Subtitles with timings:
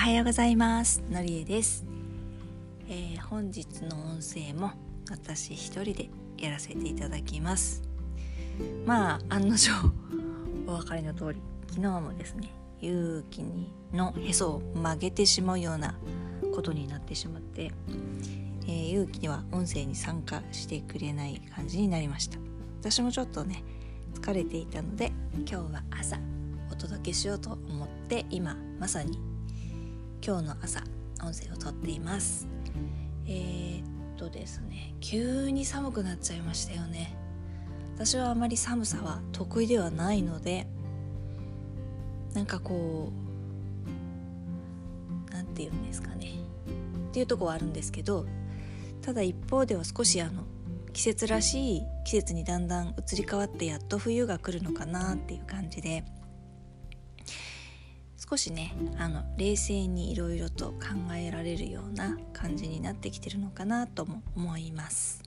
[0.00, 1.02] はようございます。
[1.10, 1.84] のりえです、
[2.88, 4.72] えー、本日の音声も
[5.10, 7.82] 私一人でやらせていただきます。
[8.86, 9.70] まあ案の定
[10.66, 12.48] お分かりの通り昨日もですね
[12.80, 15.94] 勇気にのへそを曲げてしまうような
[16.54, 17.70] ことになってしまって、
[18.66, 22.38] えー、勇気には音声に参加してくれない感じになりました。
[22.80, 23.62] 私もちょっとね
[24.14, 26.18] 疲れていたので今日は朝
[26.72, 29.29] お届けしようと思って今まさに
[30.22, 30.82] 今日の朝
[31.22, 32.46] 音声をとっています。
[33.26, 37.16] えー、っとですね急に寒くなっちゃいましたよね。
[37.94, 40.66] 私はあまり寒さは得意ではないので
[42.34, 43.10] なんかこ
[45.30, 46.34] う何て言うんですかね。
[47.08, 48.26] っていうとこはあるんですけど
[49.00, 50.44] ただ一方では少しあの
[50.92, 56.04] 季節らしい季節にだんだん移り変わってやっと冬が来るのかなっていう感じで
[58.30, 65.24] 少しねあの冷静にいろいろと考えられるような感じになってきてるのかなとも思います。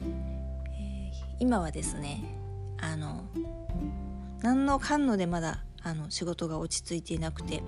[0.00, 2.24] えー、今はですね
[2.80, 3.26] あの
[4.40, 7.62] 何のかんのでまだあの仕事が落ち着いていなくて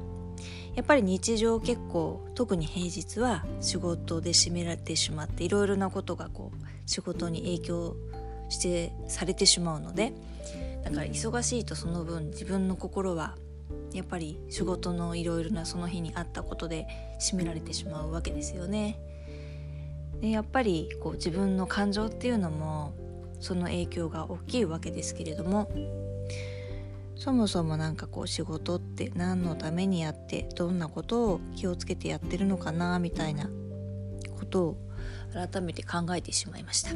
[0.75, 7.97] やっぱり日常結構特に平日は仕事で占められてしまっていろいろなことがこう仕事に影響
[8.49, 10.15] してされてしまうので
[10.85, 13.37] だから忙しいとその分自分の心は
[13.93, 16.87] やっぱり仕事のいろいろなその日にあったことで
[17.21, 18.99] 占められてしまうわけですよね。
[20.21, 22.93] でやっぱりこう自分の感情っていうのも
[23.41, 25.71] その影響が大きいわけですけれども
[27.15, 33.51] そもそも何かこう仕事って何のためにやってどんなことを気をつけてやってるのかなみたいな
[34.39, 34.79] ことを
[35.33, 36.91] 改めて考えてしまいました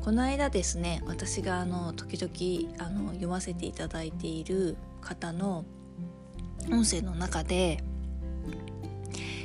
[0.00, 5.64] この間ですね私があの時々あの読ませていただいている方の
[6.70, 7.82] 音声の中で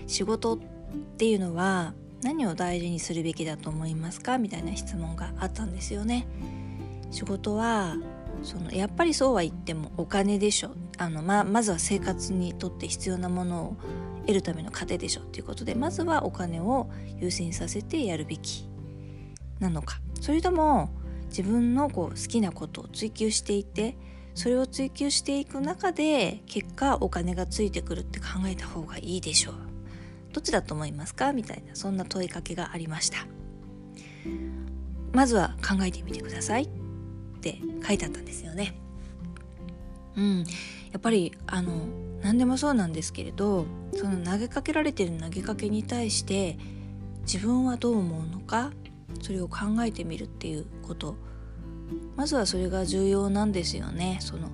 [0.07, 0.59] 仕事っ
[1.17, 4.38] ていうのは何を大事にするべきだと思いますか？
[4.38, 6.28] みたいな質問があったんですよね。
[7.12, 7.95] 仕事は
[8.44, 10.72] そのやっぱりそうは言ってもお金でしょ。
[10.97, 13.78] あのままずは生活にとって必要なものを
[14.22, 16.89] 得るための糧でしょっていうことでまずはお金を
[17.19, 18.68] 優先させてやるべき
[19.59, 20.00] なのか。
[20.22, 20.89] それとも
[21.29, 23.97] 自分のこう好きなことを追求していて
[24.35, 29.56] それを追求していく中で結果お金がついてくるって考えた方がいいでしょう。
[30.34, 31.31] どっちだと思いますか？
[31.31, 33.25] みたいなそんな問いかけがありました。
[35.13, 36.63] まずは考えてみてください。
[36.63, 36.68] っ
[37.40, 38.78] て書いてあったんですよね。
[40.18, 40.40] うん。
[40.40, 41.88] やっぱりあの
[42.22, 46.57] 何でもそうなんですけれどその投げかけられてる投げかけに対して
[47.22, 48.72] 自分はどう思うのか？
[49.22, 51.16] それを考えてみるっていうこと
[52.16, 54.18] まずはそれが重要なんですよね。
[54.22, 54.50] その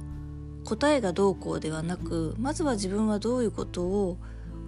[0.63, 4.17] 答えがどうこうではなくまずは自分はどういうことを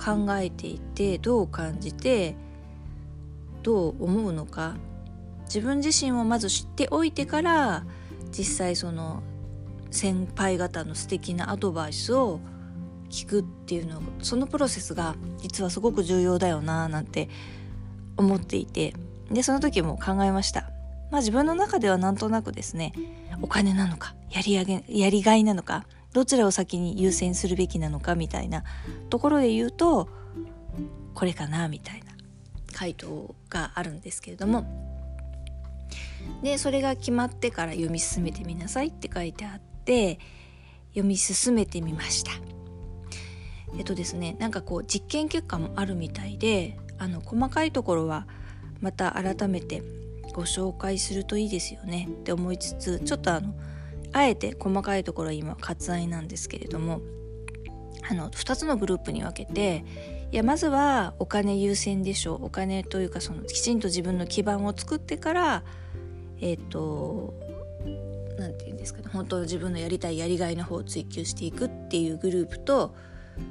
[0.03, 2.35] 考えていてどう感じて
[3.61, 4.75] どう思うのか。
[5.45, 7.85] 自分自身をまず知っておいてから
[8.31, 9.21] 実際その
[9.91, 12.39] 先輩方の素敵なアドバイスを
[13.09, 17.29] 聞くっていうのそのプロセスが実はすごく重要だよななんて
[18.17, 18.93] 思っていて。
[19.31, 20.72] でその時も考えました。
[21.13, 22.91] まあ自分の中ではなんとなくですね
[23.43, 28.63] お金なのかやり上げやりがいなのかどちらを先に優先するべきなのかみたいな
[29.11, 30.09] ところで言うと
[31.13, 32.13] これかなみたいな
[32.73, 34.65] 回答があるんですけれども。
[36.41, 40.19] でそれが決まってから読み進めてみなさいって書いてあって
[40.91, 42.31] 読み進めてみました。
[43.77, 48.25] えっとですねなんかこう実験結果もあるみたいであの細かいところは
[48.81, 49.83] また改めて
[50.33, 53.53] ご紹介するといいですよねって思いつつちょっとあの
[54.11, 57.01] あえて細かいところは今割愛なんですけれども
[58.09, 59.85] あの2つのグループに分けて
[60.31, 62.45] いやまずはお金優先でしょう。
[62.45, 65.63] お金というかそのきちんと自分の基盤を作ってから
[66.41, 67.35] えっ、ー、と
[68.39, 69.09] 何て言うんですかね。
[69.13, 72.95] 本当自分のやりたいやりがいの方を追求していくっていうグループと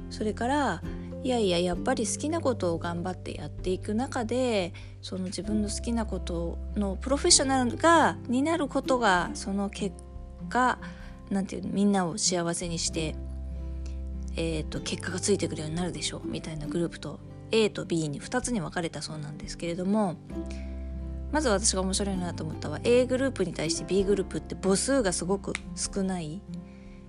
[0.09, 0.83] それから
[1.23, 9.95] いやいややっぱり好きなことを頑張ってやっていく中でその自分の好きなことのプロフェッショナルがになることがその結
[10.49, 10.79] 果
[11.29, 13.15] なんていうみんなを幸せにして、
[14.35, 17.21] えーと、結果がついてくるようになるでしょうみたいなグループと
[17.51, 20.17] A と B に2つに分かれたそうなんですけれども
[21.31, 26.41] まず私が面白いなと思ったのは A グループに対して B グループって母数がすごく少ない。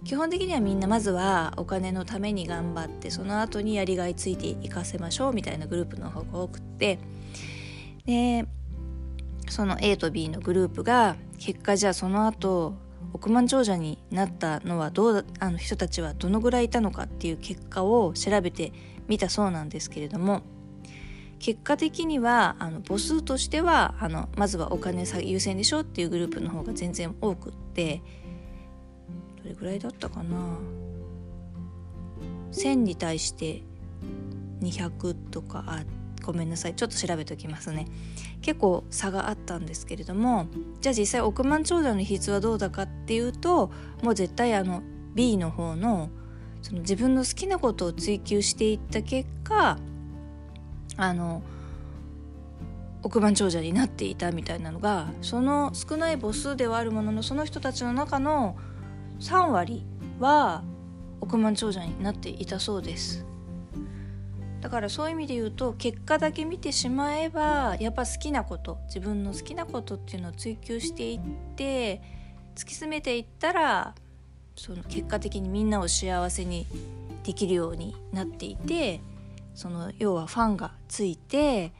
[0.04, 6.98] 基本的にはみんなまずはお金のために頑張ってその後にやりがいついていかせましょうみたいなグループの方が多くって
[8.04, 8.46] で
[9.48, 12.74] その A と B のグループが結果じゃあその後
[13.14, 18.72] 億万長者になったのはどうあの人たちはどのぐらいいたのかっていう結果を調べて
[19.08, 20.42] みたそうなんですけれども
[21.38, 28.02] 結果的にはあの母数としてはあのまずはお金優先でしょうっていうグループの方が全然多くって
[29.44, 30.58] どれぐらいだったかな。
[32.52, 33.62] 1000に対して
[34.60, 35.84] 200とかあ
[36.24, 36.74] ごめんなさい。
[36.74, 37.86] ちょっと調べておきますね。
[38.40, 40.48] 結構差があったんですけれども
[40.82, 43.70] じゃあ実際億万長者の比率はどうだかっていうと
[44.02, 44.82] もう絶対あの
[45.14, 46.10] B の方の
[46.60, 49.78] その自分の好きなことを追求していった結果
[50.98, 51.42] あの
[53.02, 58.56] 億万長者になっていたみたいなのがその少ない母数ではあるもののその人たちの中の
[59.20, 59.84] 3割
[60.18, 60.62] は
[61.20, 63.24] 億万長者になっていたそうです。
[64.60, 71.20] だからそういう意味で言うと結果だけ見てしまえばやっぱ好きなこと自分の好きなことっていうのを追求していっ
[71.54, 73.94] て突き詰めていったら
[74.56, 76.66] その結果的にみんなを幸せに
[77.24, 79.02] できるようになっていて
[79.54, 81.72] その要はファンがついて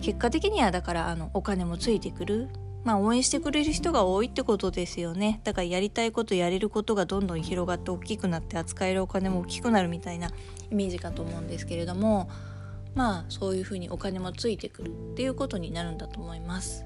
[0.00, 2.48] 結果的にはだからあのお金もついてくる。
[2.84, 10.28] まあ応援してくれる人が多いってことですよねだからやりたいことやれることがどんどん広がって大きくなって扱えるお金も大きくなるみたいな
[10.70, 12.28] イメージかと思うんですけれども
[12.94, 16.84] まあそういうふうにお金もついてくるっていうことになるんだと思います。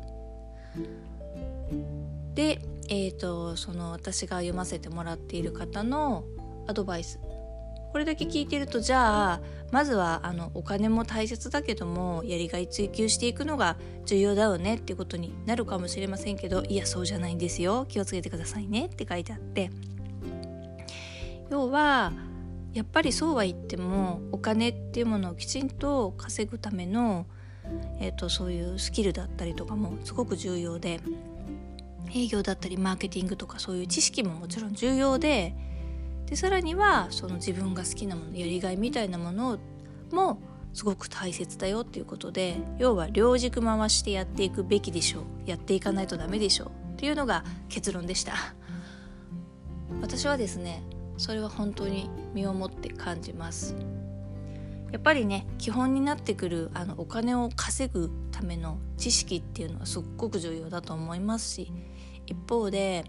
[2.35, 6.25] で、えーと、その私が読ませてもらっている方の
[6.69, 7.19] アドバイス
[7.93, 9.41] これだけ聞いてるとじゃあ
[9.71, 17.87] まずはあのお金も大切だけどもやりがい追求していくのが重要だよねっていうことになるかもしれませんけどいやそうじゃないんですよ。
[17.89, 19.71] 気をつけてくださいねって書いてあって。
[21.51, 22.13] 要は
[22.75, 27.27] やっぱりそうは言ってもお金っていうものをきちんと稼ぐための、
[28.01, 31.01] えーと、そういうスキルだったりとかもすごく重要で
[32.15, 35.55] 営業だったりマーケティングとかそういう知識ももちろん重要で
[36.29, 39.59] でさらにはその自分が好きなものやりがいみたいなもの
[40.13, 40.39] も
[40.75, 45.23] すごく大切だよっていうことで要は両軸回してやっていくべきでしょう。
[45.47, 46.69] やっていかないとダメでしょう。
[46.93, 48.35] っていうのが結論でした。
[50.03, 50.83] 私はですね
[51.17, 53.75] それは本当に身をもって感じます。
[54.93, 61.73] やっぱりね基本になってくるあのお金を稼ぐための知識っていうのはすっごく重要だと思いますし
[62.27, 63.05] 一方で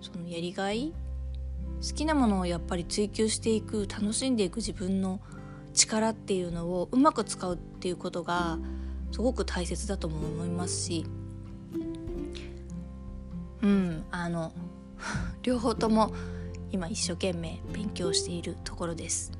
[0.00, 0.92] そのやりがい
[1.86, 5.20] 好きなものをやっぱり追求していく楽しんでいく自分の
[5.74, 8.58] 力っていうのをうまく使うっていうことが
[9.12, 11.04] すごく大切だとも思いますし
[13.62, 14.52] うんあの
[15.42, 16.12] 両方とも
[16.70, 19.32] 今一生懸命勉強しているところです。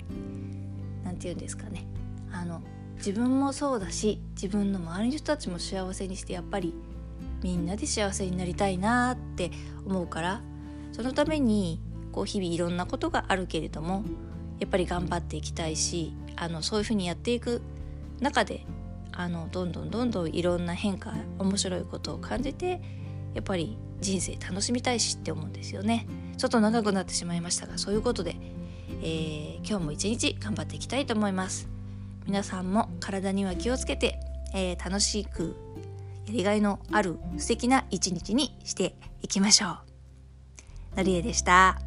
[1.05, 1.87] なんて言うんですかね
[2.33, 2.63] あの
[2.97, 6.75] 自分もそうだし自分の周りの人たちも幸せにしてやっぱり
[7.43, 9.51] みんなで幸せになりたいなって
[9.85, 10.43] 思うから
[10.93, 11.81] そのために
[12.17, 14.03] こう日々いろんなことがあるけれども
[14.59, 17.61] やっぱり頑張っていきたいしあのそういうふうにやっていく
[18.21, 18.65] 中で
[19.13, 22.81] あのどんどんどんどんいろんな変化面白いことを感じて
[23.35, 26.07] やっぱり人生楽しみたいしって思うんですよね。
[26.39, 28.37] ちょっと長くなってしまいましたがそういうことで、
[29.03, 31.69] えー、今日も一日頑張っていきたいと思います。
[32.27, 34.19] 皆さんも体には気をつけて、
[34.55, 35.55] えー、楽しく
[36.27, 39.79] やりがいのある素敵な一日にしていきましょ
[40.95, 40.97] う。
[40.97, 41.86] のりえでした。